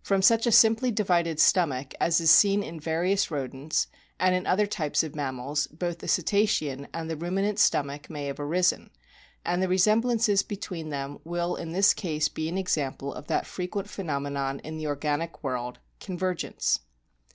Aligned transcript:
From 0.00 0.22
such 0.22 0.46
a 0.46 0.52
simply 0.52 0.90
divided 0.90 1.38
stomach 1.38 1.92
as 2.00 2.18
is 2.18 2.30
seen 2.30 2.62
in 2.62 2.80
various 2.80 3.30
Rodents, 3.30 3.88
and 4.18 4.34
in 4.34 4.46
other 4.46 4.66
types 4.66 5.02
of 5.02 5.14
mammals, 5.14 5.66
both 5.66 5.98
the 5.98 6.08
Cetacean 6.08 6.88
and 6.94 7.10
the 7.10 7.16
Ruminant 7.18 7.58
stomach 7.58 8.08
may 8.08 8.24
have 8.24 8.40
arisen, 8.40 8.88
and 9.44 9.62
the 9.62 9.68
resemblances 9.68 10.42
between 10.42 10.88
them 10.88 11.18
will 11.24 11.56
in 11.56 11.72
this 11.72 11.92
case 11.92 12.30
be 12.30 12.48
an 12.48 12.56
example 12.56 13.12
of 13.12 13.26
that 13.26 13.44
frequent 13.44 13.86
phenomenon 13.86 14.60
in 14.60 14.78
the 14.78 14.86
organic 14.86 15.44
world, 15.44 15.78
convergence. 16.00 16.78